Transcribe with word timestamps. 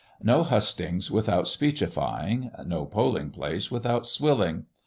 No 0.23 0.41
hustings 0.41 1.11
without 1.11 1.47
speechifying 1.47 2.49
no 2.65 2.87
polling 2.87 3.29
place 3.29 3.69
without 3.69 4.07
swilling. 4.07 4.65